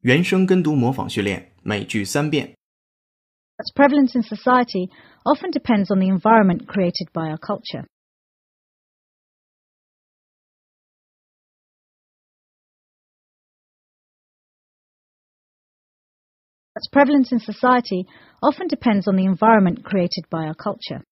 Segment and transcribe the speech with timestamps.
[0.00, 2.54] 原声跟读模仿训练，每句三遍。
[3.56, 4.90] Its prevalence in society
[5.24, 7.86] often depends on the environment created by our culture.
[16.74, 18.06] Its prevalence in society
[18.40, 21.02] often depends on the environment created by our culture.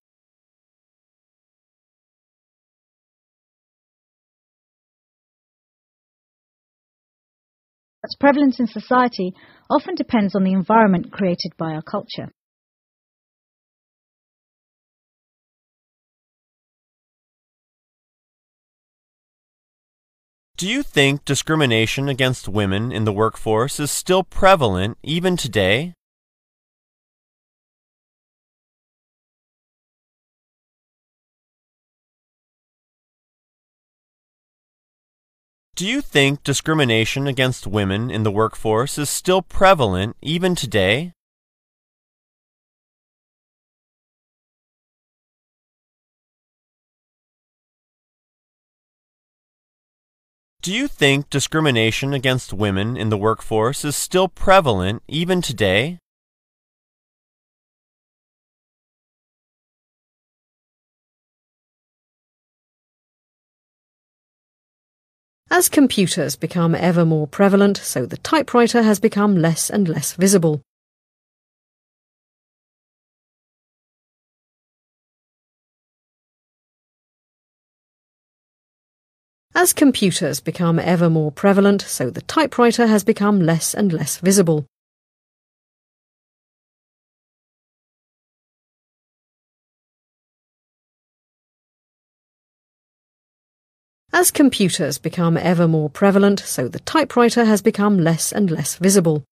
[8.08, 9.34] Its prevalence in society
[9.68, 12.32] often depends on the environment created by our culture.
[20.56, 25.92] Do you think discrimination against women in the workforce is still prevalent even today?
[35.78, 41.12] Do you think discrimination against women in the workforce is still prevalent even today?
[50.62, 56.00] Do you think discrimination against women in the workforce is still prevalent even today?
[65.50, 70.60] As computers become ever more prevalent, so the typewriter has become less and less visible.
[79.54, 84.66] As computers become ever more prevalent, so the typewriter has become less and less visible.
[94.12, 99.24] As computers become ever more prevalent, so the typewriter has become less and less visible.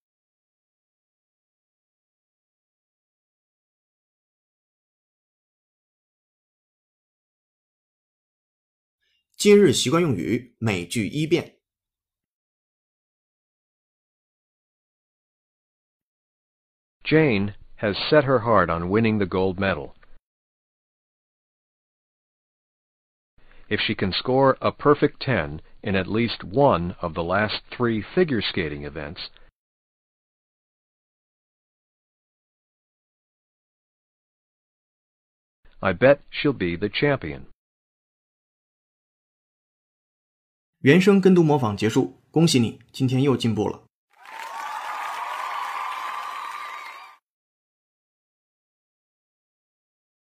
[17.05, 19.95] Jane has set her heart on winning the gold medal.
[23.69, 28.02] If she can score a perfect 10 in at least one of the last three
[28.02, 29.30] figure skating events,
[35.81, 37.46] I bet she'll be the champion.
[40.81, 43.84] 原声跟读模仿结束，恭喜你，今天又进步了。